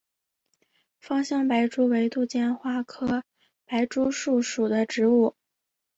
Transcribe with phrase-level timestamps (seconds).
[0.99, 3.23] 芳香白珠为杜鹃花科
[3.65, 5.35] 白珠树属的植物。